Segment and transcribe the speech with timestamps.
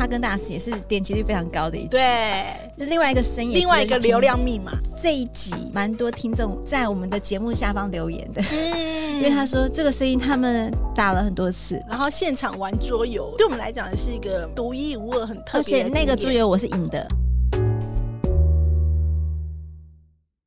[0.00, 1.88] 哈根达斯也是点击率非常高的一集。
[1.88, 2.46] 对，
[2.78, 4.72] 就另外一个声音，另外一个流量密码。
[5.02, 15.58] 这一集蛮多听众在我们的节目下方留言的，嗯， 因为他说这个声音他们打了很多次，然后现场玩桌游，对我们来讲是一个独一无二、很特别。
[15.58, 17.06] 而且那个桌游我是赢的。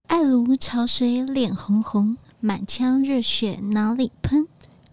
[0.08, 4.48] 爱如潮水，脸红红，满腔热血哪里喷？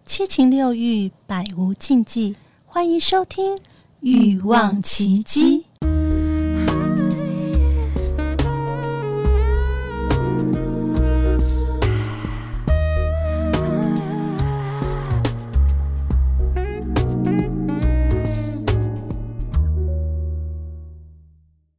[0.04, 2.36] 七情六欲，百无禁忌。
[2.66, 3.56] 欢迎收听
[4.02, 5.66] 《欲望奇迹，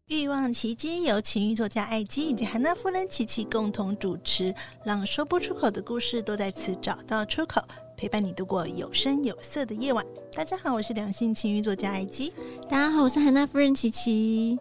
[0.08, 4.53] 欲望奇迹由情欲作家艾姬以及韩娜夫人琪琪共同主持，
[4.85, 7.59] 让说不出口的故事都在此找到出口，
[8.01, 10.03] 陪伴你度过有声有色的夜晚。
[10.33, 12.33] 大家好，我是两性情欲作家艾姬。
[12.67, 14.57] 大家好，我是海娜夫人琪琪。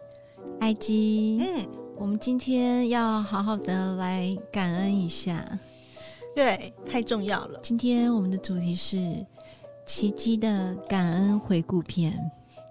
[0.59, 1.67] 艾姬，嗯，
[1.97, 5.43] 我们今天要好好的来感恩一下，
[6.35, 7.59] 对，太重要了。
[7.63, 9.25] 今天我们的主题是
[9.87, 12.13] 奇迹的感恩回顾篇。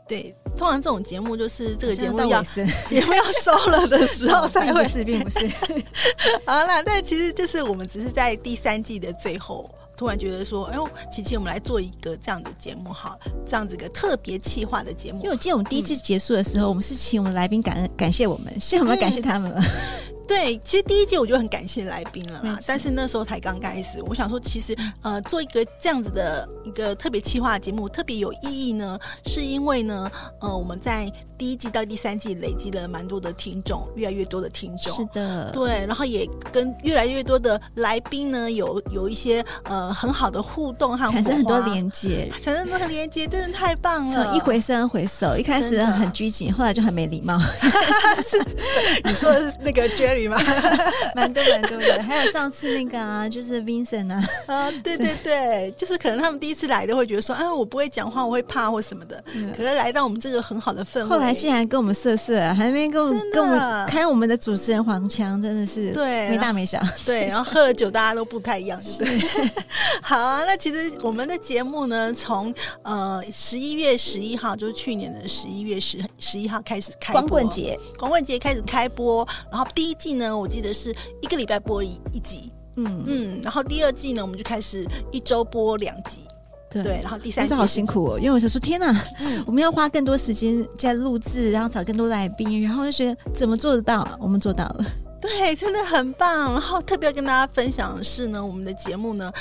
[0.06, 2.40] 对，通常这种节目就是这个节目要
[2.86, 5.84] 节目要收了的时候才会，并不是，并不是。
[6.46, 9.68] 好了，但其实就是我们只是在第三季的最后，
[10.00, 15.18] 突然觉得说，哎呦，琪琪，我们来做一个这样的节目，好，这样子一个特别企划的节目。
[15.18, 19.60] 因为我记得我们第一季结束的时候，嗯、我们是请我们来宾感恩感谢我们，现在我们要感谢他们了。
[19.60, 24.00] 嗯对，其实第一季我就很感谢来宾了啦，但是那时候才刚开始。
[24.06, 30.08] 我想说，其实呃，做一个这样子的一个特别企划的节目，特别有意义呢，是因为呢，
[30.40, 34.94] 呃，我们在第一季到第三季累积了蛮多的听众，越来越多的听众。
[34.94, 44.36] 是的，对，然后也跟越来越多的来宾呢，有有一些呃很好的互动和产生很多连接， 产生很多连接，真的太棒了。
[44.36, 47.36] 一回生回首，一开始很拘谨，后来就很没礼貌。
[48.22, 50.19] 是，是，你说的是那个 Jerry。
[51.14, 59.22] 蛮多蛮多的，还有上次那个啊，就是 Vincent 啊，啊，对对 对，就是可能他们第一次来都会觉得说，啊，我不会讲话，我会怕或什么的。
[59.56, 66.78] 可是来到我们这个很好的氛围，后来竟然跟我们色色，还没跟我们跟我们开我们的主持人黄腔，真的是对没大没小。
[67.06, 69.20] 对，然后喝了酒，大家都不太一样，对。
[70.02, 72.52] 好啊，那其实我们的节目呢，从
[72.82, 80.09] 呃十一月十一号，就是去年的十一月十十一号开始开播，光棍节，光棍节开始开播，然后第一季。
[80.14, 86.22] 呢，我记得是一个礼拜播一一集，嗯嗯，然后第二季呢，我们就开始一周播两集，
[86.70, 94.16] 对，对，然后第三季好辛苦哦，因为我想说，天哪，嗯，我们要花更多时间在录制，然后找更多来宾，然后就觉得怎么做得到？
[94.20, 94.84] 我们做到了，
[95.20, 96.52] 对，真的很棒。
[96.52, 99.32] 然后特别要跟大家分享的是呢，我们的节目呢，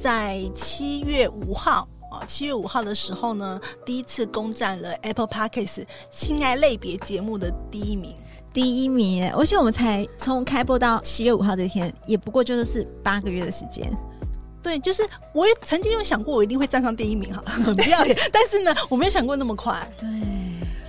[0.00, 8.14] 在七月五号啊，七月五号的时候呢，第一次攻占了 Apple Podcast 亲爱类别节目的第一名。
[8.56, 13.94] 第一名，而且我们才从开播到七月五号这天，也不过就是八个月的时间。
[14.62, 18.16] 对，就是我也曾经有想过，我一定会站上第一名，哈， 很不要脸。
[18.32, 19.86] 但是呢，我没有想过那么快。
[19.98, 20.08] 对，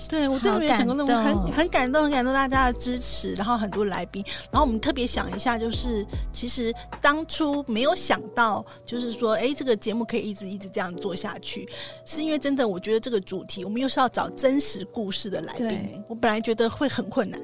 [0.08, 11.68] 对我真的没有想过那么很很感动，很感动大家的支持，然后很多来宾，然后我们特别想一下，就是其实当初没有想到，就是说，哎，这个节目可以一直一直这样做下去，
[12.06, 17.38] 是因为真的，我觉得这个主题，我们又是要找真实故事的来宾，我本来觉得会很困难。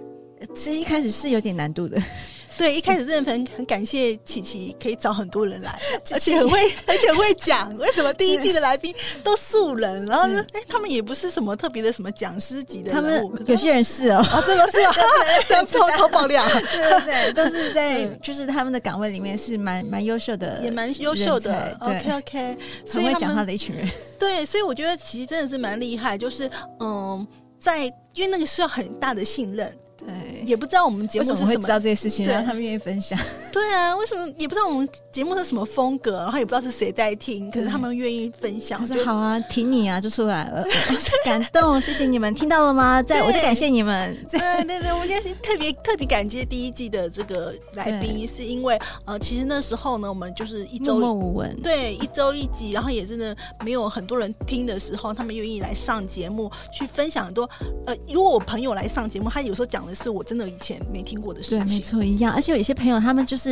[0.55, 2.01] 其实一开始是有点难度的，
[2.57, 5.79] 对，一开始真的很很感谢琪琪可以找很多人来，
[6.11, 7.75] 而且很会，而且很会讲。
[7.77, 8.93] 为什么第一季的来宾
[9.23, 10.05] 都素人？
[10.05, 14.65] 然后呢，哎，他们也不是什么特别的什么讲师级的人物，有些人是哦，是 吗？
[14.71, 15.63] 是吗？
[15.65, 21.75] 偷偷爆料，对对对，都是在就是他们的岗位里面是蛮蛮优秀的，也蛮优秀的。
[21.81, 23.89] OK OK，很会讲话的一群人。
[24.19, 26.47] 对，所以我觉得琪琪真的是蛮厉害，就是
[26.79, 27.25] 嗯，
[27.59, 29.75] 在因为那个需要很大的信任。
[30.06, 33.18] 对，也不知道我们节目是什么，会知道这些事情，让他们愿意分享。
[33.53, 38.81] 对啊，为什么也不知道我们节目是什么风格，然后也不知道是谁在听，可是他们愿意分享。
[38.81, 40.66] 我说：“好啊，挺你啊，就出来了，
[41.24, 43.03] 感动，谢谢你们，听到了吗？
[43.03, 44.17] 在，我在感谢你们。
[44.28, 57.47] 对对对，我今天是特别 特别感激第一季的这个来宾，是因为呃，其实那时候呢，我们就是一周默默无闻，对，一周一集，然后也真的没有很多人听的时候，他们愿意来上节目去分享很多。
[57.85, 62.34] 呃，如果我朋友来上节目，他有时候讲的是我真的以前没听过的事情，对，没错，一样。
[62.34, 63.42] 而且有一些朋友，他们就是，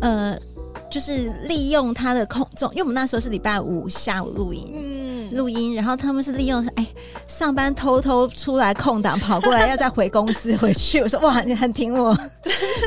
[0.00, 0.38] 呃，
[0.90, 6.86] 就是利用他的空中，因为我们那时候是礼拜五下午录音，嗯，录音，然后他们是利用哎
[7.26, 11.00] 上班偷偷出来空档跑过来，要再回公司回去。
[11.00, 12.16] 我说哇，你很挺我，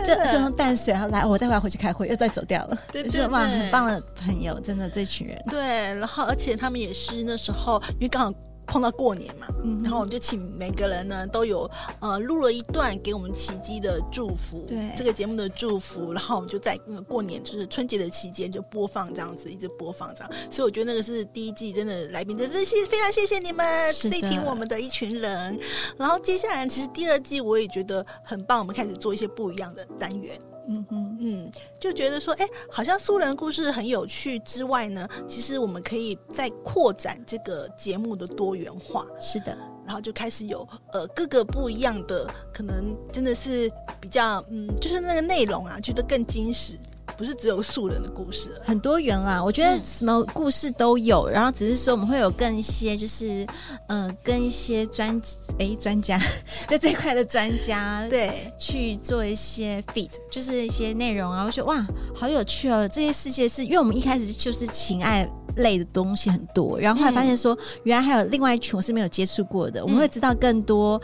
[0.06, 2.78] 就就用淡水，然后来我待会要回去开会，又再走掉了。
[2.92, 5.42] 对，对，是哇，很棒的朋友，真的这群人。
[5.50, 5.62] 对，
[5.96, 8.34] 然后而且他们也是那时候，因为刚好。
[8.68, 11.70] 碰到过年嘛，嗯、然后我们就请每个人呢都有
[12.00, 25.60] 呃录了一段给我们奇迹的祝福，对这个节目的祝福，然后我们就在那个过年就是春节的期间就播放这样子，一直播放这样，所以我觉得那个是第一季真的来宾，真的谢非常谢谢你们最听我们的一群人。
[25.98, 30.40] 然后接下来其实第二季我也觉得很棒，我们开始做一些不一样的单元。
[30.72, 39.06] 嗯嗯嗯，就觉得说，哎，好像苏人故事很有趣之外呢，其实我们可以再扩展这个节目的多元化。
[39.20, 43.70] 是的，然后就开始有呃各个不一样的，可能真的是
[44.00, 46.78] 比较嗯，就是那个内容啊，觉得更精实。
[47.22, 49.44] 不是只有素人的故事，很多元啦。
[49.44, 53.46] 我觉得什么故事都有，嗯、然后只是说我们会有更一些，就是
[53.90, 55.22] 嗯、呃，跟一些专
[55.60, 56.20] 诶专家，
[56.68, 61.32] 就这块的专家对去做一些 feat，就是一些内容。
[61.32, 61.44] 啊。
[61.46, 61.86] 我觉得哇，
[62.16, 62.88] 好有趣哦！
[62.92, 71.00] 这些世界是因为我们一开始就是情爱类的东西很多，然后后来发现说，嗯、原来还有另外一群我是没有接触过的，嗯、我们会知道更多，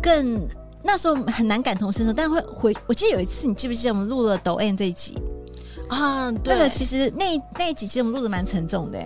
[0.00, 0.40] 更
[0.82, 2.74] 那时候很难感同身受，但会回。
[2.86, 5.14] 我记得有一次，你记不记得我们录了抖 M 这一集？
[5.88, 8.98] 啊，对，那个其实那那几期我们录的蛮沉重的，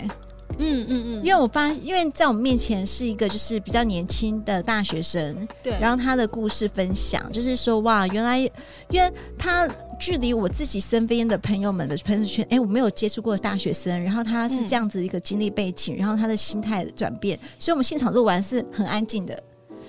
[0.59, 9.69] 嗯嗯嗯，因为我发现，因为在我们面前是一个就是比较年轻的大学生，对，然后他的故事分享，就是说哇，原来因为他
[9.99, 19.43] 距离我自己身边的朋友们的朋友圈，哎，我没有接触过大学生，然后他是这样子一个经历背景，嗯、然后他的心态的转变，所以我们现场录完是很安静的，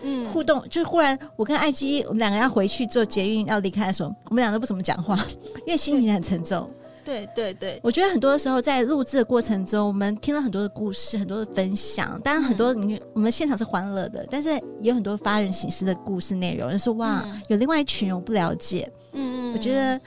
[0.04, 5.18] 嗯，互动，就是忽然我跟艾姬我们两个要回去做捷运要离开的时候，我们两个都不怎么讲话，
[5.66, 6.70] 因为心情很沉重。
[7.04, 12.20] 对对对，我觉得很多的时候在录制的过程中，我们听了很多的故事，很多的分享。
[12.22, 16.72] 当然，很多你、嗯、我们现场是欢乐的，但是也有很多发人省思的故事内容。
[16.72, 20.00] 就是说哇，嗯、有另外一群人我不了解，嗯嗯，我觉得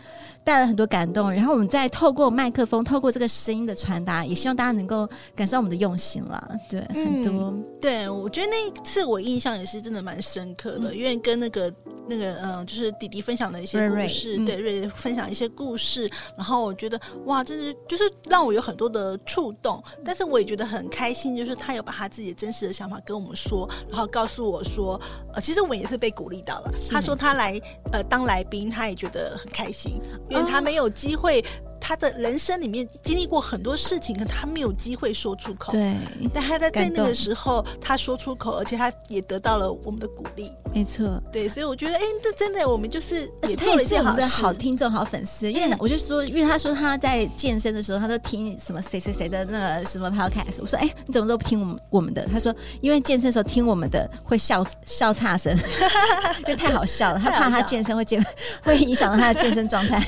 [0.46, 1.28] 带了很多感动。
[1.28, 6.48] 然后我们再透过麦克风，透过这个声音的传达，也希望大家能够感受到我们的用心了。
[6.69, 7.52] 对，嗯、很多。
[7.81, 11.72] 对，我觉得那一次我印象也是真的蛮深刻的，嗯、因为跟那个。
[12.08, 25.00] 那个嗯，就是弟弟分享的一些故事，瑞瑞对瑞瑞分享一些故事，嗯、然后我觉得哇，真的就是让我有很多的触动，但是我也觉得很开心，就是他有把他自己真实的想法跟我们说，然后告诉我说，
[25.34, 26.72] 呃，其实我们也是被鼓励到了。
[26.92, 27.60] 他说他来
[27.90, 30.00] 呃当来宾，他也觉得很开心，
[30.31, 31.44] 因为他没有机会。
[31.87, 35.71] 他的人生里面经历过很多事情，可他没有机会说出口。
[35.73, 35.94] 对，
[36.35, 40.50] 但他在在那个时候，他说出口，而且他也得到了我们的鼓励。
[40.75, 45.50] 没错，对，所以我觉得，哎，这真的，我们就是，而且他也是我们的好听众、好粉丝。
[45.50, 50.59] 因为我就说，因为他说他在健身的时候，他都听什么谁谁谁的那个什么 podcast。
[50.61, 52.27] 我说，哎，你怎么都不听我们我们的？
[52.27, 55.56] 他说，因为健身的时候听我们的会笑 笑岔声，
[56.43, 58.21] 因为太好笑了，他怕他健身会健
[58.65, 60.05] 会影响到他的健身状态。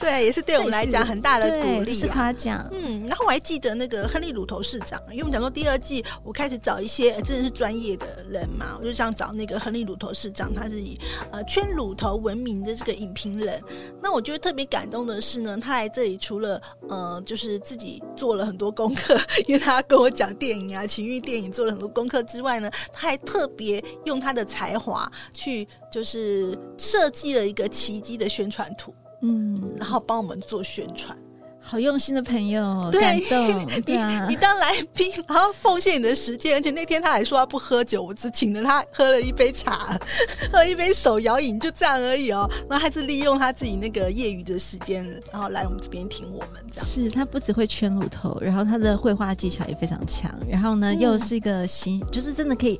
[0.00, 0.58] 对，也是对。
[0.62, 2.68] 我们来讲很大的鼓励啊，是夸奖。
[2.72, 10.98] 嗯，然后我还记得那个亨利鲁头市长，因为我们讲说第二季我开始找一些真的是专业的人嘛，我就想找那个亨利鲁头市长，他是以
[11.30, 13.62] 呃圈乳头闻名的这个影评人。
[14.02, 19.16] 那我觉得特别感动的是呢，他来这里除了呃就是自己做了很多功课，
[19.46, 28.94] 因为他跟我讲电影啊情欲电影做了很多功课之外呢，他还特别用他的才华去就是设计了一个奇迹的宣传图。
[29.22, 31.16] 嗯，然后帮我们做宣传，
[31.60, 33.66] 好用心的朋友，对感动。
[33.86, 39.96] 对啊，你当来宾，然后奉献你的时间，而且那天他还说他不喝酒，我只请了他喝了一杯茶，
[40.50, 42.50] 喝了一杯手摇饮，就这样而已哦。
[42.68, 46.84] 然后还是利用他自己那个业余的时间，然后来我们这边听我们这样。
[46.84, 52.78] 是他不只会圈乳头，然后他的绘画技巧也非常强，然后呢，嗯、又是一个心，就是真的可以，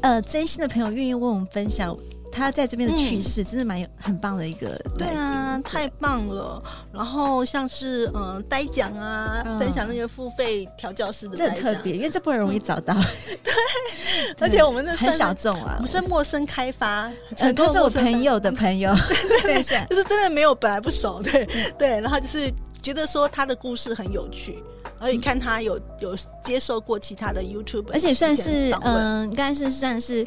[0.00, 1.96] 呃，真心的朋友愿意为我们分享。
[2.36, 6.62] 他在这边的趣事，真的蛮有很棒的一个，对啊，太棒了。
[6.92, 12.94] 然后像是嗯，呆讲啊，分享那些付费调教师的，这很特别，因为这不容易找到。
[13.42, 17.10] 对，而且我们那很小众啊，我们是陌生开发，
[17.54, 18.92] 都是我朋友的朋友，
[19.42, 22.00] 对， 就是真的没有本来不熟，对对。
[22.00, 22.52] 然后就是
[22.82, 24.62] 觉得说他的故事很有趣，
[24.98, 30.24] 然后你看他有有接受过其他的 YouTube，而且算是嗯，应该是算是。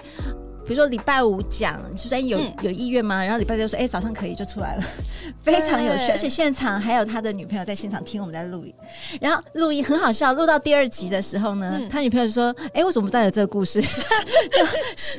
[0.70, 3.24] 比如说礼拜五讲，就算有有意愿吗？
[3.24, 4.84] 然后礼拜六说，哎，早上可以就出来了，
[5.42, 6.12] 非常有趣。
[6.12, 8.74] 而且现场还有他的女朋友在现场听我们在录音，
[9.20, 10.32] 然后录音很好笑。
[10.34, 13.82] 录到第二集的时候呢，他女朋友就说，哎，我怎么不知道有这个故事？
[13.82, 14.64] 就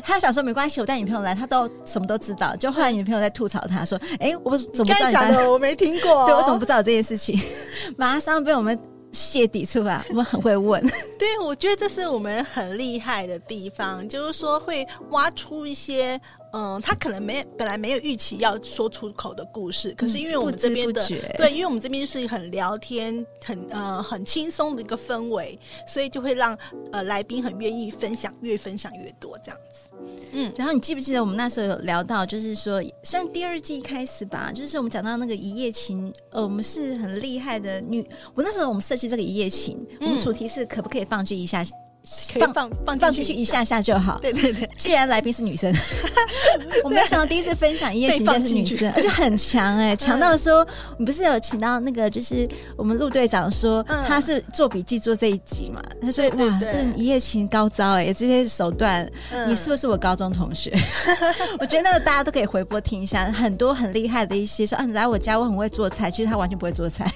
[0.04, 2.54] 他想说没关系，我带女朋友来，他都什么都知道。
[2.54, 5.50] 就后来女朋友在吐槽他说，哎，我怎么不知道？
[5.50, 7.36] 我没听过， 对，我怎么不知道这件事情？
[7.96, 8.78] 马上被我们。
[9.12, 10.80] 泄底出来，我们很会问。
[11.18, 16.20] 对，我觉得这是我们很厉害的地方，就是说会挖出一些
[16.52, 26.56] 嗯，他可能没本来没有预期要说出口的故事，可是因为我们这边的对，因为我们这边是很聊天、很呃很轻松的一个氛围，所以就会让
[26.92, 29.80] 呃来宾很愿意分享，越分享越多这样子。
[30.32, 38.04] 嗯，然后你记不记得我们那时候有聊到，就是说，算第二季开始吧，就是我们讲到那个一夜情，呃，我们是很厉害的女，
[38.34, 41.62] 我那时候我们设计这个一夜情，嗯、我们主题是可不可以放弃一下？
[42.32, 44.18] 可以放放放进去一下下就好。
[44.20, 45.72] 对对对， 既然来宾是女生，
[46.82, 50.66] 我没有想到第一次分享一夜情竟是女生，而且很强哎、欸，强到说
[50.98, 55.82] 你不是有请到那个就是我们陆队长说他是做笔记做这一集嘛？
[56.00, 59.08] 他说哇，这一夜情高招哎、欸，这些手段，
[59.46, 60.72] 你是不是我高中同学？
[61.60, 67.10] 我觉得那个大家都可以回播听一下，很多很厉害的一些说啊，你来我家我很会做菜，其实他完全不会做菜。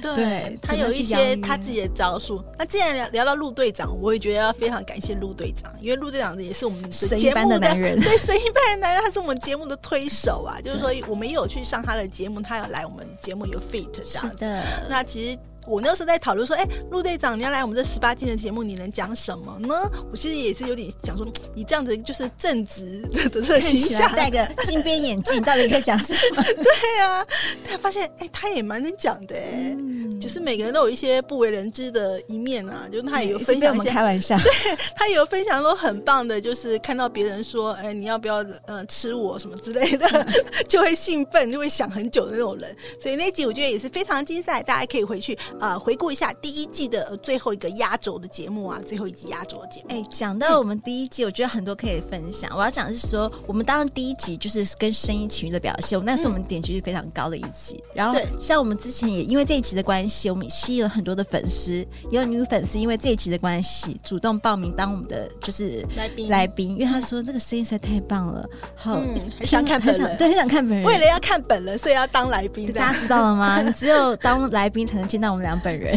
[0.00, 2.42] 对，他有一些他自己的招数。
[2.58, 4.22] 那既然聊聊到陆队长，我也。
[4.22, 10.60] 觉得要非常感谢陆队长，因为陆队长也是我们神一般的男人， 对神一般的男人，他是我们节目的推手啊。
[10.60, 14.36] 就是说，我们也有去上他的节目，他要来我们节目有 fit 这样子。
[14.36, 15.38] 的那其实。
[15.66, 19.74] 我那时候在讨论说，哎、陆队长，你要来我们这十八禁的节目，你能讲什么呢？
[20.10, 23.00] 我其实也是有点想说，你这样子就是正直
[23.30, 26.42] 的这个形象，戴个金边眼镜，到底在讲什么？
[26.42, 27.24] 对啊，
[27.68, 40.26] 他发现，哎、他也蛮能讲的、欸，嗯、就是每个人都有一些不为人知的一面啊，就是他也有分享一些，开玩笑，对，他也有分享说很棒的，就是看到别人说，哎、你要不要呃吃我什么之类的，
[40.68, 42.76] 就会兴奋，就会想很久的那种人。
[43.00, 45.38] 所以那集我觉得也是非常精彩，大家可以回去。
[45.60, 49.86] 啊、呃，回顾一下第一季的最后一个压轴的节目啊，最后一集压轴的节目。
[49.90, 52.50] 哎，讲到我们第一季，嗯、我觉得很多可以分享。
[52.56, 57.76] 我要讲的是说，我们当然第一集就是跟声音情绪的表现，那是我们点击率非常高的一集。
[57.76, 61.74] 嗯、然后，像我们之前也因为这一集的关系，我们也吸引了很多的粉丝，
[62.10, 68.44] 也有女粉丝因为这一集的关系主动报名当我们的就是来宾来宾，因为他说这个声音实在太棒了，
[68.74, 70.86] 好，嗯、很想看本人， 对，很想看本人。
[70.86, 72.72] 为了要看本人，所以要当来宾。
[72.72, 73.60] 大家知道了吗？
[73.60, 75.94] 你只有当来宾才能见到我们俩本人。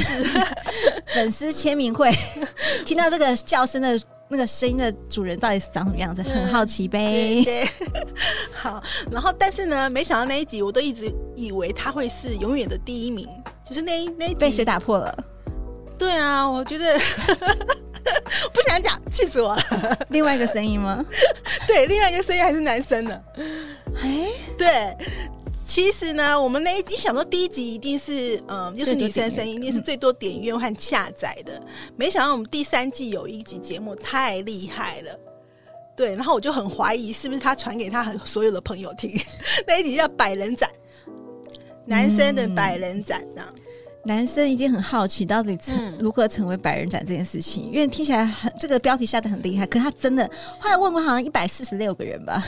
[1.08, 2.12] 粉丝签名会，
[2.86, 3.98] 听到这个叫声的
[4.28, 6.22] 那个声音的主人到底是长什么样子？
[6.26, 7.42] 嗯、很好奇呗。
[7.44, 7.70] 对对
[8.52, 13.26] 好，然后但是呢，没想到那一集我都一直以为他会是永远的第一名，
[13.66, 15.24] 就是那一那一集被谁打破了？
[15.98, 17.00] 对啊，我觉得
[18.52, 19.98] 不想讲，气死我了。
[20.10, 21.02] 另外一个声音吗？
[21.66, 23.24] 对，另外一个声音还是男生的。
[24.04, 24.98] 哎、欸，对。
[25.66, 31.58] 其实呢，我们那一集想说第一集一定是嗯，就是女生声音，一定是最多点阅和下载的。
[31.58, 31.66] 嗯、
[31.98, 35.20] 没想到我们第三季有一集节目太厉害了，
[35.98, 39.12] 对，然后我就很怀疑是不是他传给他很所有的朋友听。
[39.68, 40.70] 那一集叫百人斩，
[41.86, 43.54] 男生的百人斩这样，
[44.04, 50.30] 男生一定很好奇到底成如何成为百人斩这件事情，因为听起来很这个标题下的很厉害，可是他真的
[50.60, 52.46] 后来问过好像一百四十六个人吧。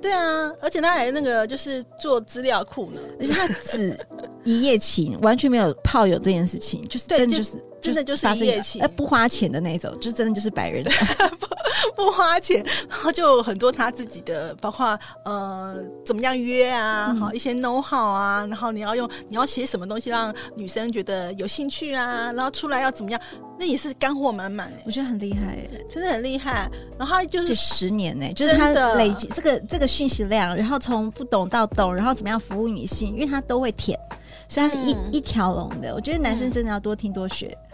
[0.00, 3.98] 对啊，而且他还那个就是做资料库呢，而且他只
[4.44, 10.84] 一夜情，完全没有炮友这件事情，就是真的就是真的就是一夜情，不花钱的那种，就是真的就是白人
[11.94, 23.20] 不 不花钱，然后就很多他自己的，包括呃怎么样约啊，好、嗯、一些 know how 啊，然后你要用你要写什么东西让女生觉得有兴趣啊，然后出来要怎么样。
[23.60, 26.70] 那也是干货满满哎，我觉得很厉害哎，真的很厉害。
[26.96, 33.98] 然后就是十年呢，就是他累积这个这个讯息量，然后从不懂到懂，然后怎么样服务女性，因为他都会舔，
[34.46, 35.92] 所以他是一、嗯、一条龙的。
[35.92, 37.67] 我觉得男生真的要多听多学，嗯、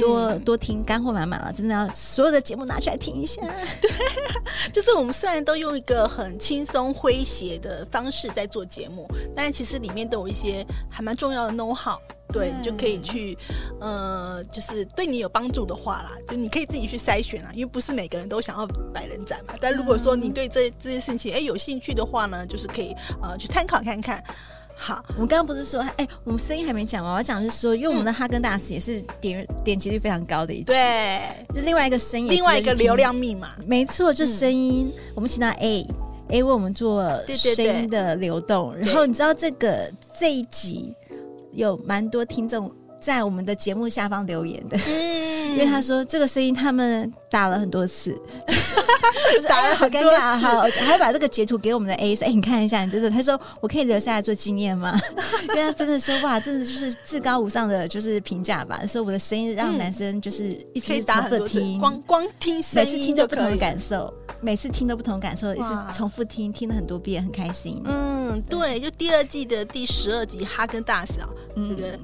[0.00, 3.40] 多多听，干货满满了，真的要所有的节目拿出来听一下。
[3.80, 3.90] 对，
[4.72, 11.98] 就是我们虽然都用一个很轻松诙谐的方式在做节目，但其实里面都有一些还蛮重要的 know how。
[12.32, 13.38] 对，你就可以去，
[13.80, 19.54] 呃，就是对你有帮助的话啦，就你可以自己去筛选啦，因为不是每个人都想要百人斩嘛。
[19.60, 24.22] 但如果说你对这这件事情哎有兴趣的话呢，就是可以呃去参考看看。
[24.76, 31.20] 好，我们刚刚不是说哎，我们声音还没讲完，我要讲的是说，因为我们的哈根达斯也是点、嗯、点击率非常高的一集，对，
[31.54, 35.86] 就另外一个声音，另外一个流量密码，没错，就声音，嗯、我们请到 A
[36.28, 40.94] A 为我们做声音的流动，对对对，然后你知道这个这一集。
[41.52, 48.16] 有蛮多听众在我们的节目下方留言的，嗯、因为他说这个声音他们打了很多次，
[49.48, 54.98] 打了好尴尬，好，还要把这个截图给我们的 A 说，哎、欸，你看一下，你真的，他说我可以留下来做纪念吗？
[55.50, 64.12] 因为他真的说哇，真的就是至高无上的就是评价吧，说我的声音让男生就是一直重复听，光光听声音，每次听都不同的感受。
[64.42, 67.80] 每次听都不同感受，一直重复听，听了很多遍，很开心。
[67.86, 71.28] 嗯，对，就第二季的第十二集哈根达斯啊，
[71.66, 71.98] 这个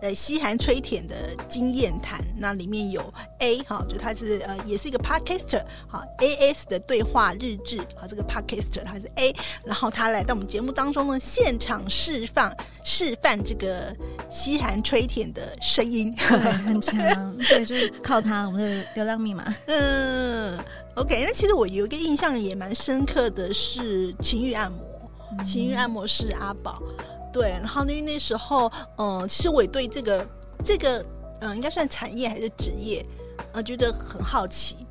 [0.00, 1.14] 呃西韩吹舔的
[1.48, 2.24] 经验谈。
[2.38, 3.02] 那里面有
[3.38, 9.34] A 哈，就他是呃也是一个 podcaster 好 AS 的对话日志好，这个 podcaster 他是 A，
[9.64, 13.96] 然后他来到我们节目当中呢，现场示范示范这个
[14.28, 20.58] 西韩吹舔的声音，对，很强，对，就是靠他，我们的流量密码， 嗯。
[20.96, 24.80] OK，那其实我有一个印象也蛮深刻的是情欲按摩，
[25.32, 26.82] 嗯、情欲按摩师阿宝，
[27.36, 30.26] 对，然后因为那时候，嗯、其实我也对这个
[30.64, 31.04] 这个，
[31.42, 33.04] 嗯、应该算产业还是职业，
[33.52, 34.86] 呃，觉得很好奇，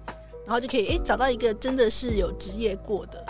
[0.46, 3.26] 然后就可以哎找到一个真的是有职业过的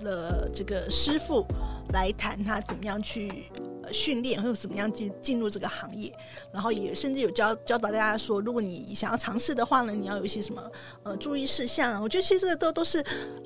[0.00, 1.46] 了这个师傅
[1.92, 3.44] 来谈他怎么样去。
[3.92, 6.12] 训练或者怎么样进进入这个行业，
[6.52, 10.62] 然后也甚至有教教导大家说，如果你想要尝试的话呢，你要有一些什么
[11.02, 12.02] 呃注意事项。
[12.02, 13.00] 我觉得其实这个都都是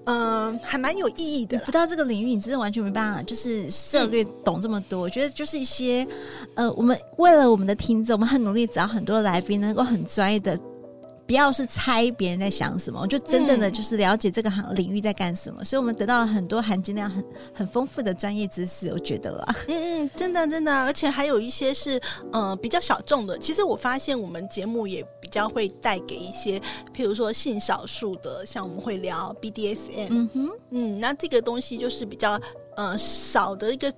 [0.04, 1.58] 嗯、呃、还蛮有意义的。
[1.60, 5.00] 不到这个领域，你真的完全没办法就是涉略懂这么多。
[5.00, 6.06] 嗯、我觉得就是一些
[6.54, 10.58] 呃，我们为了我们的听众，我们很努力找很多来宾能够很专业的。
[11.30, 19.54] 不要是猜别人在想什么，我就真正的就是了解这个行领域在干什么，嗯、所以我们得到了很多含金量很很丰富的专业知识，我觉得啦。
[19.68, 23.38] 嗯嗯，真的真的，而且还有一些是呃比较小众的。
[23.38, 26.58] 其实我发现我们节目也比较会带给一些，
[26.92, 32.40] 譬如说性少数的，像我们会聊 BDSM，嗯哼，嗯，那这个东西就是比较
[32.76, 33.92] 呃少的一个。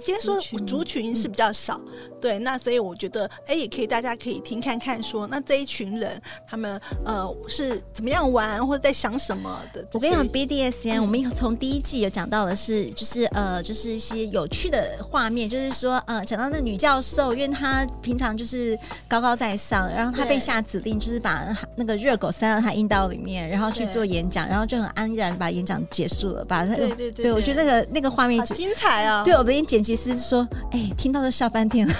[0.00, 9.82] 先说族群是比较少，嗯、对，那所以我觉得，哎，也可以，大家可以听看看说，说那这一群人他们呃是怎么样玩，或者在想什么的。
[9.92, 29.24] 我跟你讲，BDSN，、嗯、我们从第一季有讲到的是，就是呃，就是一些有趣的画面，就是说，呃，讲到那女教授，因为她平常就是高高在上，然后她被下指令，就是把那个热狗塞到她阴道里面，然后去做演讲，然后就很安然把演讲结束了，把她对对对，对，对，我觉得那个那个画面好精彩啊！
[29.24, 29.85] 对，我们已经剪。
[29.86, 31.94] 其实说，哎、欸，听到都笑翻天了，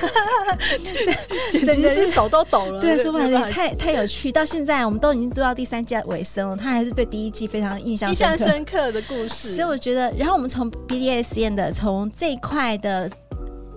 [1.52, 2.80] 简直是手都抖了。
[2.80, 4.32] 对，说白了，太太有趣。
[4.32, 9.50] 到现在，我们都已经读到第三季尾声了，他还是对第一季非常印象深刻印象深刻的故事。
[9.50, 13.08] 所以我觉得，然后我们从 BDSM 的从这一块的。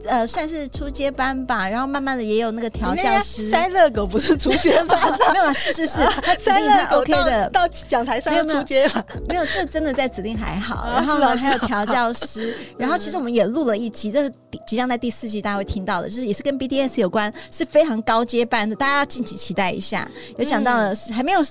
[0.07, 3.49] 呃，算是初阶班吧，然后慢慢的也有那个调教师。
[3.49, 5.97] 塞乐狗不是初阶班， 没有啊，是是是，
[6.39, 9.05] 塞乐狗 OK 的，到讲台上初阶吧。
[9.27, 10.87] 没有，这真的在指令还好。
[10.93, 14.33] 然后还有调教师， 然后其实我们也录了一集，这是
[14.67, 20.09] 即将在第四季大家会听到的，就是也是跟 BDS 有关，是非常高阶班的，大家要敬请期待一下。
[20.37, 21.41] 有讲到的是还没有。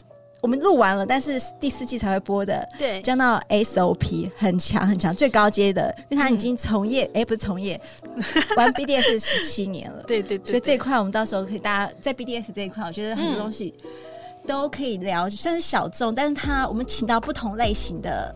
[0.49, 2.67] 我们录完了，但是第四季才会播的。
[2.79, 7.79] 对，讲到 SOP 很强很强，最高阶的，因为他已经从业，哎、嗯，不是从业，
[8.57, 10.03] 玩 BDS 十七年了。
[10.09, 10.51] 对，对对对。
[10.53, 13.75] 所以这一块我们到时候可以大家在 BDS 这一块，我觉得很多东西
[14.47, 18.35] 都可以聊，虽然是小众，但是他我们请到不同类型的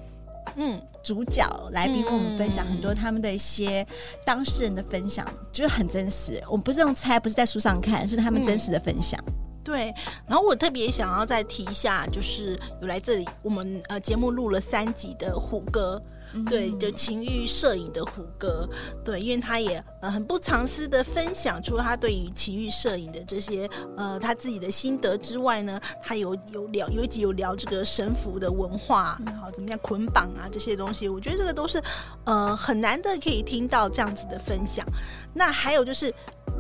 [0.57, 3.87] 嗯主角来宾，跟我们分享很多他们的一些
[4.23, 6.39] 当事人的分享，就是很真实。
[6.47, 9.19] 我们不是用猜，不是在书上看，是他们真实的分享。
[9.27, 9.33] 嗯
[9.65, 9.95] 对，
[10.27, 16.03] 然后我特别想要再提一下，就是有来这里我们呃节目录了三集的虎哥，
[16.35, 18.69] 嗯、对，就情欲摄影的虎哥，
[19.05, 31.81] 对，因为他也呃很不藏私的分享，除了他对于情欲摄影的这些呃他自己的心得之外呢，他有有聊有一集有聊这个神符的文化，好怎么样捆绑啊这些东西，我觉得这个都是
[32.25, 34.85] 呃很难的可以听到这样子的分享。
[35.33, 36.13] 那还有就是。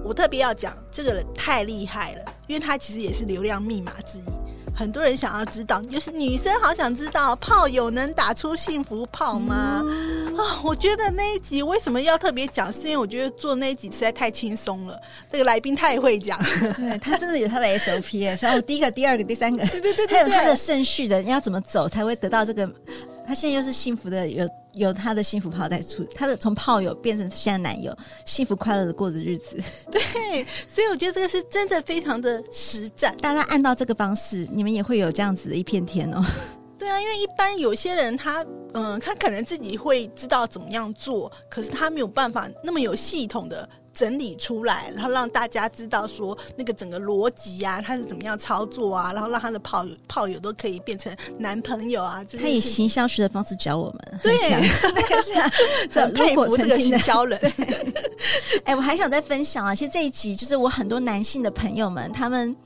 [0.04, 4.22] 我特别要讲这个人太厉害了，因为他其实也是流量密码之一。
[4.74, 9.54] 很多人想要知道，就是女生好想知道炮友能打出幸福炮吗？
[9.54, 12.72] 啊、嗯哦，我觉得那一集为什么要特别讲？
[12.72, 14.98] 是因为我觉得做那一集实在太轻松了，
[15.30, 16.42] 这个来宾太会讲，
[16.74, 22.66] 对他真的有他的 SOP，所以我第一个、第二个、第三个，对对对，还有他的顺序的，你要怎么走才会得到这个？
[23.26, 24.48] 他现在又是幸福的有。
[24.74, 29.62] 有他的幸福炮在出，他的从炮友变成现在男友，幸福快乐的过着日子。
[29.92, 30.42] 对，
[30.74, 33.14] 所以我觉得这个是真的非常的实战。
[33.18, 36.24] 大家按照这个方式，你们也会有这样子的一片天哦。
[36.78, 43.68] 对啊，因为一般有些人他嗯，他可能自己会知道怎么样做，可是他没有办法那么有系统的。
[43.94, 52.24] 整理出来，然后让大家知道说那个整个逻辑呀，他是怎么样操作啊，然后让他的炮友炮友都可以变成男朋友啊。
[52.40, 54.36] 他以行销学的方式教我们，对，
[55.22, 55.50] 是啊，
[55.92, 57.38] 很佩服这个行销人。
[58.64, 62.56] 哎、欸，我还想再分享啊，其实这一集就是我很多男性的朋友们，他们。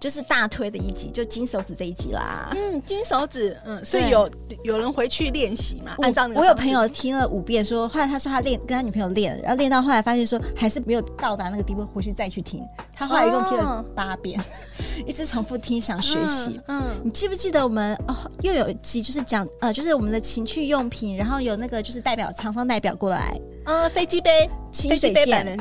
[0.00, 2.50] 就是大推的一集，就金手指这一集啦。
[2.52, 4.30] 嗯，金手指，嗯，所以有
[4.64, 5.92] 有人回去练习嘛？
[6.02, 12.62] 按照我有朋友听了五遍说，说后来他说他练跟他女朋友练，然后练到后来发现说还是没有到达那个地步，回去再去听。
[12.94, 14.44] 他后来一共听了八遍，哦、
[15.06, 16.80] 一直重复听，想学习、嗯。
[16.82, 18.16] 嗯，你记不记得我们哦？
[18.40, 25.58] 又有一集就是讲呃，就是我们的情趣用品，然后有那个就是代表厂商代表过来，呃，飞机杯、清水剑，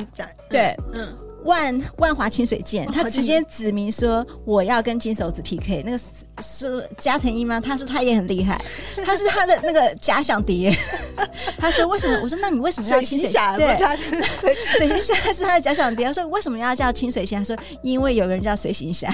[0.49, 1.07] 对，嗯。
[1.43, 5.83] 万万华清水剑，他直接指明说我要跟金手指 PK。
[5.85, 6.05] 那个是
[6.41, 7.59] 是加藤鹰吗？
[7.59, 8.59] 他说他也很厉害，
[9.05, 10.71] 他是他的那个假想敌。
[11.57, 12.19] 他说为什么？
[12.23, 13.55] 我说那你为什么要清水侠？
[13.55, 13.77] 对，
[14.77, 16.03] 水行侠是他的假想敌。
[16.03, 17.39] 他说为什么要叫清水仙？
[17.43, 19.11] 他说因为有人叫水行侠。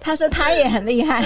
[0.00, 1.22] 他说他也很厉害，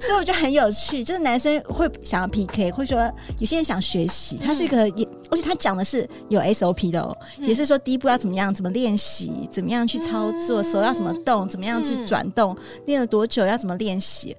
[0.00, 1.02] 所以我觉得很有趣。
[1.04, 4.36] 就是男生会想要 PK，会说有些人想学习。
[4.36, 9.82] 他是一个也，而且他讲的是有 SOP 的哦，也是说第一步要怎么样，怎么练习，怎么样。
[9.84, 14.36] 去操作，手要怎么动，怎么样去转动，练、嗯、了多久，要怎么练习，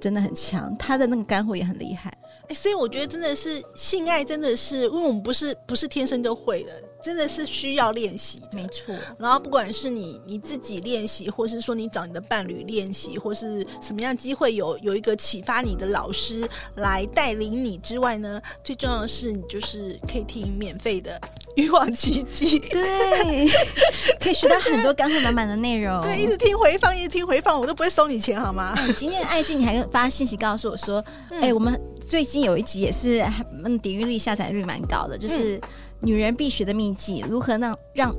[0.00, 0.74] 真的很强。
[0.78, 2.08] 他的那个干货也很厉害。
[2.42, 6.72] 哎、欸，所以我觉得真的是性爱，真的是因为我们不是不是天生就会的。
[7.06, 8.92] 真的是需要练习，没错。
[9.16, 21.20] 然后不管是你你自己练习，或是说你找你的伴侣练习，或是什么样机会有有一个启发你的老师来带领你之外呢，最重要的是你就是可以听免费的
[21.54, 23.48] 欲望奇迹，对，
[24.18, 26.00] 可以学到很多干货满满的内容。
[26.00, 28.74] 对，一直听回放，一直听回放，我都不会收你钱好吗？
[28.84, 30.98] 你今天的爱静，你还发信息告诉我说，
[31.30, 33.24] 哎、嗯欸，我们最近有一集也是
[33.64, 35.54] 嗯，点阅率下载率蛮高的，就是。
[35.58, 35.62] 嗯
[36.02, 38.16] 女人必学的秘籍，如何让让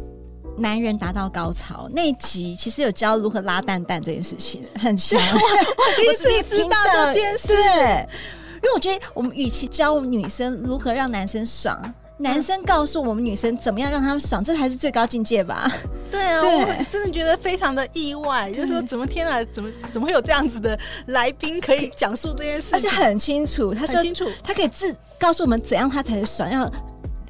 [0.58, 1.88] 男人达到高潮？
[1.94, 5.20] 那一集其实有教如何拉蛋蛋这件事情，很强。
[5.22, 15.72] 我第一次知道这件事，因为我觉得我们与其教女生如何让男生爽，男生告诉我们女生怎么样让他们爽，这才是最高境界吧？
[16.10, 26.68] 对啊，对我真的觉得非常的意外，就是说怎么天啊，怎么怎么会有这样子的来宾可以讲述这件事情，而且很清楚，他说清楚，他可以自告诉我们怎样他才是爽要。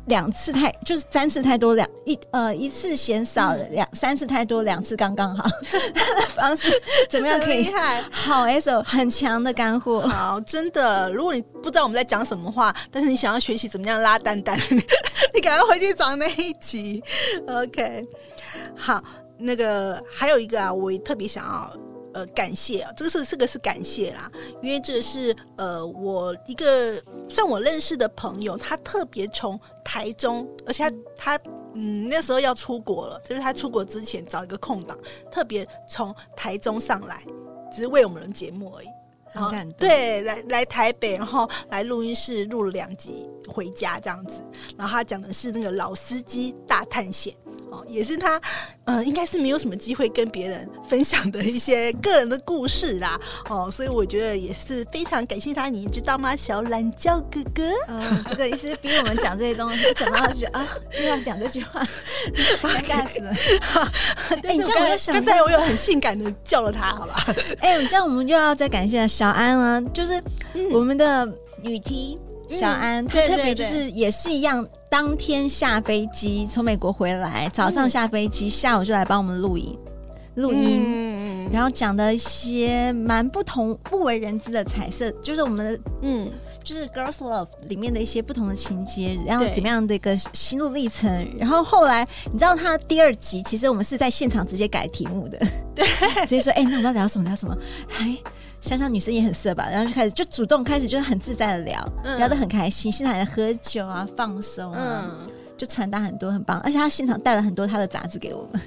[0.08, 5.44] 两次太就是三次太多，两一呃一次嫌少，两、嗯、三次太多，两次刚刚好。
[5.94, 6.72] 他 的方式
[7.10, 7.66] 怎么样可以？
[7.66, 10.02] 厉害，好 S O 很强的干货。
[10.08, 14.58] 好，真的，如果你不知道我们在讲什么话，但是你想要学习怎么样拉蛋蛋，
[15.34, 17.04] 你赶快回去找那一集。
[17.48, 18.06] OK，
[18.76, 19.04] 好，
[19.38, 21.87] 那个还有一个啊，我也特别想要。
[22.18, 24.28] 呃，感谢啊，这个是这个是感谢啦，
[24.60, 27.00] 因为这个是呃，我一个
[27.30, 30.84] 算我认识的朋友，他特别从台中，而且
[31.16, 31.44] 他他
[31.76, 34.98] 嗯那时候要出国了，就是他出国之前找一个空档，
[35.32, 37.22] 特别从台中上来，
[37.72, 38.88] 只是为我们的节目而已。
[39.32, 44.42] 然后对，来来台北，然后来录音室录了两集，回家这样子。
[44.76, 47.36] 然后他讲的是那个老司机大探险。
[47.70, 48.40] 哦，也是他，
[48.86, 53.20] 呃，应该是没有什么机会跟别人分享的一些个人的故事啦。
[53.50, 56.36] 哦，所以我觉得也是非常感谢他，你知道吗？
[56.36, 60.68] 小懒觉哥哥，嗯，这个意思是逼我们讲这些东西，讲到他就觉得啊，
[61.00, 61.86] 又要讲这句话，
[62.62, 63.32] 尴尬死了。
[64.44, 67.16] 哎，你这样我又想，刚才我有很性感的叫了他，好吧？
[67.60, 70.24] 哎、欸，这样我们又要再感谢小安了，就是
[70.72, 71.28] 我们的
[71.62, 72.18] 女 T。
[72.50, 79.78] 小安，他特别就是也是一样，当天下飞机从美国回来，早上下飞机，下午就来帮我们录音，
[80.38, 86.30] 录音，然后讲的一些蛮不同、不为人知的彩色，就是我们的嗯，
[86.64, 91.28] 就是 Girls Love 里面的一些不同的情节，然后怎么样的一个心路历程。
[91.38, 95.38] 然后后来，你知道他第二集，其实我们是在现场直接改题目的，
[95.76, 95.86] 对，
[96.22, 97.26] 直接说，哎，那我们要聊什么？
[97.26, 97.58] 聊什么？
[98.00, 98.18] 哎。
[98.60, 108.60] 想想女生也很色吧，然后就开始就主动开始就是很自在的聊，嗯、聊得很开心，现在还在喝酒啊，放松啊，嗯、就传达很多很棒，而且他现场带了很多他的杂志给我们。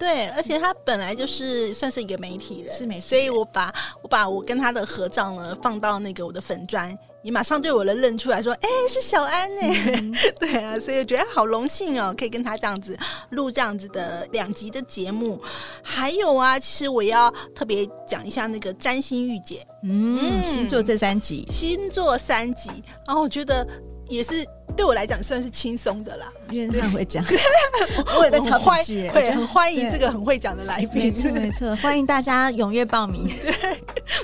[0.00, 3.70] 对，而且他本来就是算是一个媒体人，是媒体人，所以我把
[4.02, 15.38] 我把我跟他的合照呢放到那个我的粉砖，也马上对我的认出来说，哎，是小安哎，嗯、 对啊，所以我觉得好荣幸哦，可以跟他这样子录这样子的两集的节目。
[15.82, 22.70] 还有啊，其实我要特别讲一下那个占星御姐，嗯，星座这三集，星座三集，
[23.06, 23.68] 然后我觉得
[24.08, 24.46] 也是。
[24.80, 27.22] 对我来讲算是轻松的啦，因为他很会讲，
[28.18, 33.28] 我也在超级欢，会很欢迎这个很会讲的来宾，没错没错，欢迎大家踊跃报名。
[33.44, 33.76] 对，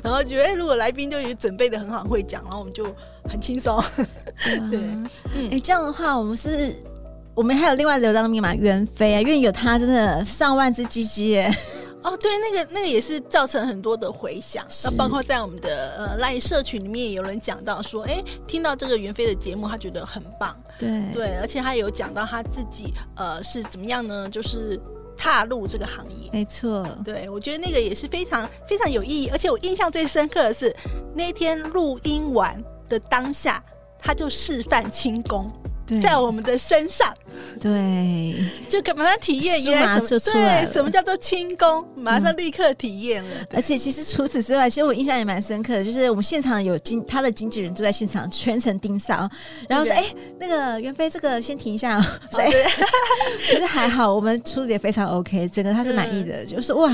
[0.03, 2.87] 然后觉得如果来宾就有准备的很好，会讲，然后我们就
[3.29, 3.79] 很轻松。
[4.71, 5.07] 对，嗯，
[5.53, 6.75] 哎，这样的话，我们是，
[7.35, 11.55] 我们还有另外流量的密码袁飞啊，因为有他真的上万只鸡鸡耶。
[12.07, 20.89] 哦，对，那个那个也是造成很多的回响，那包括在我们的呃 LINE 社群里面也有人讲到说，哎，听到这个袁飞的节目，他觉得很棒，对。
[21.13, 24.29] 对，而且他有讲到他自己呃是怎么样呢？
[24.31, 24.81] 就是
[25.17, 30.75] 踏入这个行业，没错，对我觉得那个也是非常非常有意义，而且我印象最深刻的是
[31.13, 33.61] 那天录音完的当下，
[33.99, 35.51] 他就示范轻功。
[36.03, 37.13] 在我们的身上。
[37.61, 38.35] 对，
[38.69, 43.31] 就马上体验，原来什么对什么叫做轻功，马上立刻体验了。
[43.55, 49.29] 而且其实除此之外，其实我印象也蛮深刻的，就是我们现场有经他的经纪人就在现场全程盯梢，
[49.69, 50.05] 然后说：“哎，
[50.39, 56.93] 那个袁飞，这个先停一下。”所以可是还好，我们处理也非常 OK，整个他是满意的，就是哇，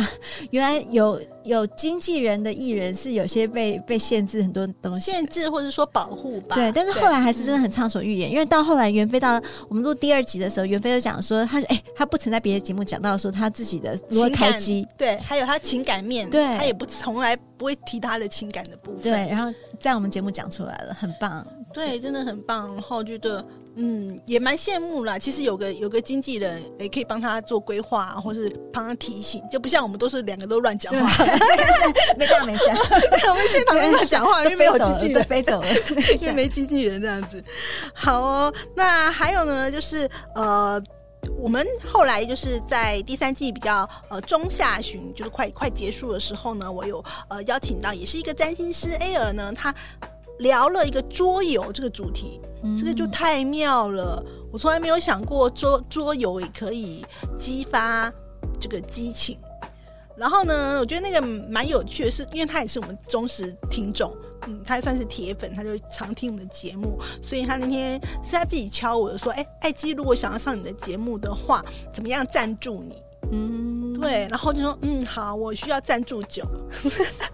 [0.50, 1.20] 原来有。
[1.44, 6.54] 有经纪人的艺人是有些被被限制很多东西，限制或者说保护吧。
[6.56, 23.44] 对，但是后来还是真的很畅所欲言，因为到后来袁飞到我们录第二集的时候，袁飞就讲说他哎、欸，他不曾在别的节目讲到说他自己的如何开机，对，还有他情感面，对，他也不从来不会提他的情感的部分，对，然后在我们节目讲出来了，很棒，对，真的很棒，然后觉得。
[23.74, 25.18] 嗯，也蛮羡慕啦。
[25.18, 31.24] 其实有个有个经纪人也可以帮他做规划，或是帮他提醒，就不像我们都是两个都乱讲话，
[32.18, 32.76] 没讲没讲。
[33.30, 35.66] 我们现场都乱讲话，因为没有经纪人飞走了，
[36.20, 37.42] 因为没经纪人这样子。
[37.94, 40.78] 好哦，那还有呢，就是呃，
[41.38, 49.74] 我们后来就是在第三季比较呃中下旬，就是快快结束的时候呢，我有呃邀请到也是一个占星师 A 尔呢，他。
[50.42, 54.22] 聊了一个桌游这个主题，嗯、这个就太妙了。
[54.52, 57.04] 我从来没有想过桌桌游也可以
[57.38, 58.12] 激发
[58.60, 59.38] 这个激情。
[60.14, 64.14] 然后呢，我觉得那个蛮有趣的是，因为他也是我们忠实听众，
[64.46, 73.02] 嗯，他也算是铁粉，他就常听我们的节目，所以他那天是他自己敲我的说：“哎，艾姬，如果想要上你的节目的话，怎么样赞助你？”
[73.32, 73.61] 嗯，
[74.02, 76.44] 对，然后就说：“嗯，好，我需要赞助酒。”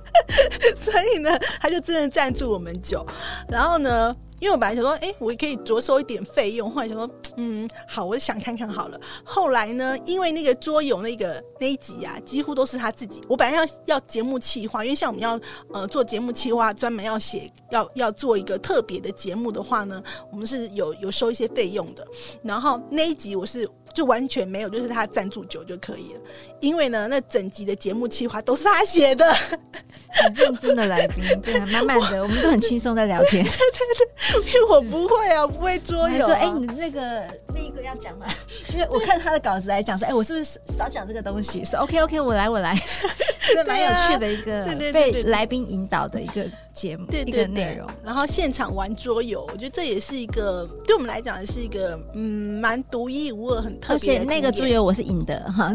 [0.77, 3.05] 所以呢，他就真的赞助我们酒。
[3.49, 6.71] 然后呢，因为我本来想说，哎，我也可以着收一点费用。
[6.71, 9.01] 后来想说，嗯，好，我想看看好了。
[9.25, 13.23] 后来呢，因为那个桌游那个那一集啊，几乎都是他自己。
[13.29, 15.41] 我本来要要节目企划，因为像我们要
[15.73, 22.07] 呃做节目企划，专门要写要要做一个特别的节目的话呢，我们是有有收一些费用的。
[22.43, 23.69] 然后那一集我是。
[23.99, 26.21] 就完全没有，就是他赞助酒就可以了。
[26.61, 33.45] 因为呢，那整集的节目企划都是他写的，很认真的来宾，对，满满的，我们都很轻松在聊天。
[33.45, 36.27] 对对对，因为我不会啊，不会桌游、啊。
[36.29, 38.27] 说，哎、欸，你那个那一个要讲吗？
[38.73, 41.65] 因为我看他的稿子来讲说，哎、欸，我是不是少讲这个东西？
[41.65, 42.81] 说 OK OK，我来我来，
[43.53, 46.47] 这蛮有趣的一个被来宾引导的一个。
[46.79, 53.95] 节目对对内容，然后现场玩桌游，我觉得这也是一个对我们来讲是一个嗯蛮独一无二、很特别。
[53.95, 55.73] 而且那个桌游我是赢的哈，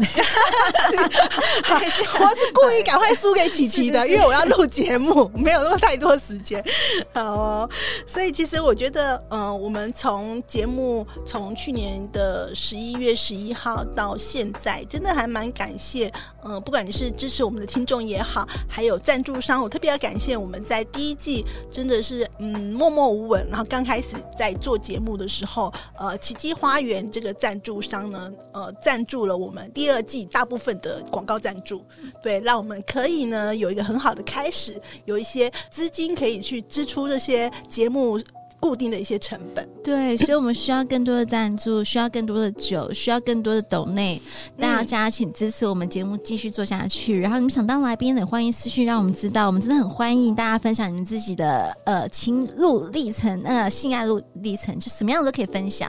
[2.20, 6.64] 我是故意赶快输给琪琪的， 因为我要录节目，没有那么太多时间。
[7.12, 7.70] 好、哦，
[8.06, 16.14] 所以其实我觉得，嗯、呃，我们从节目从去年的十一月十一号到现在，真的还蛮感谢，嗯、
[16.44, 20.84] 呃，不管你是支持我们的听众也好，还有赞助商，我特别要感谢我们在。
[20.92, 31.82] 第一季真的是嗯默默无闻，然后刚开始在做节目的时候，呃，奇迹花园这个赞助商呢，呃，赞助了我们第二季大部分的广告赞助，
[32.22, 38.20] 对，让我们可以呢有一个很好的开始，有一些资金可以去支出这些节目。
[38.64, 44.18] 固定的一些成本，对， 所以我们需要更多的赞助，需要更多的酒，需要更多的斗内，
[44.58, 47.20] 大家请支持我们节目继续做下去。
[47.20, 55.86] 然后你们想当来宾的，欢迎私讯让我们知道，我们真的很欢迎大家分享你们自己的呃情路历程，呃性爱路历程，就什么样都可以分享，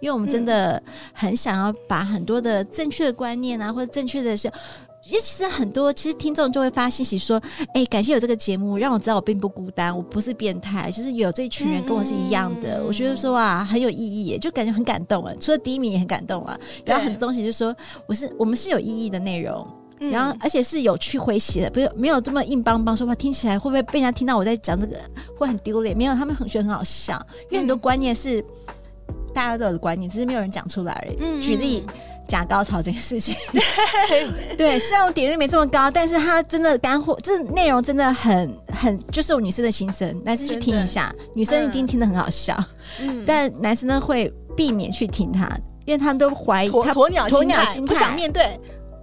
[0.00, 4.50] 因为我们真的很想要把很多的正确的观念啊，或者正确的是。
[5.08, 7.40] 因为其实很多，其实听众就会发信息说
[7.74, 10.90] ：“哎、欸，感谢有这个节目，让我知道我并不孤单，我不是变态。
[10.90, 15.32] 其实有这一群人跟我是一样的，嗯、我觉得说啊，很有意义耶，就感觉很感动啊。
[15.40, 17.74] 除了第一名也很感动啊，然后很多东西就说
[18.06, 19.64] 我是我们是有意义的内容，
[20.00, 24.96] 嗯、然后而且是有去诙谐的，不是没有这么硬邦邦说话，听起来会不会被人家听到我在讲这个
[25.38, 25.96] 会很丢脸？
[25.96, 31.16] 没有，他们很觉得很好笑，因为很多观念是、嗯、大家都有的观念，只是没有人讲出来而已。
[31.20, 31.84] 嗯、举例。
[32.26, 33.34] 假高潮这件事情，
[34.56, 42.56] 对，虽然我点击率没这么高，但是它真的干货，这内容真的很很，就是我女生的心声，男生去听一下，女生一定听得很好笑，
[43.00, 45.48] 嗯，但男生呢会避免去听他，
[45.84, 48.58] 因为他们都怀疑他鸵鸟鸵鸟心态，不想面对。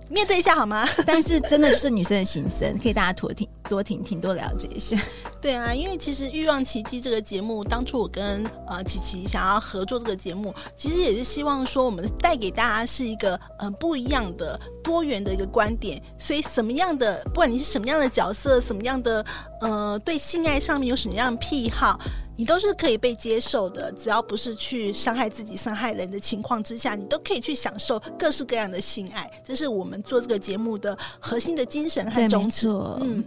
[0.10, 0.88] 面对一下好吗？
[1.08, 4.97] 但是真的是女生的心声，可以大家妥听、多听听、多了解一下。
[5.41, 16.02] 对啊，因为其实《欲望奇迹》这个节目，当初我跟呃琪琪想要合作这个节目，其实也是希望说，我们带给大家是一个呃不一样的、多元的一个观点。
[16.17, 19.26] 所以，什么样的，不管你是什么样的角色，什么样的
[19.62, 21.99] 呃，对性爱上面有什么样的癖好。
[22.36, 29.30] 你都是可以被接受的，只要不是去伤害自己、伤害人的情况之下，你都可以去享受各式各样的性爱。
[29.45, 32.67] 这是我们做这个节目的核心的精神和宗旨。
[32.67, 33.23] 嗯，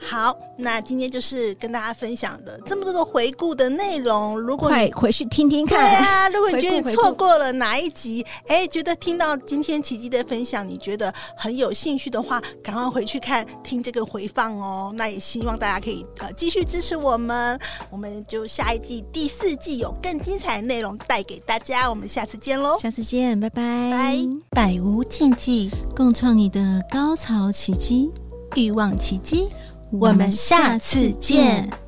[0.00, 4.38] 好，那今天就是跟大家分享的这么多的回顾的内容。
[4.38, 14.92] 如果你回去听听看，对啊，如果你觉得你错过了哪一集，哎，觉得听到今天奇迹的分享，你觉得很有兴趣的话，赶快回去看听这个回放哦。
[14.94, 17.58] 那也希望大家可以呃继续支持我们，
[17.90, 21.90] 我们就下一季第四季有更精彩的内容带给大家。
[21.90, 24.16] 我们下次见喽，下次见，拜拜，拜，
[24.50, 28.12] 百无禁忌，共创你的高潮奇迹，
[28.56, 29.48] 欲望奇迹。
[29.90, 31.87] 我们下次见。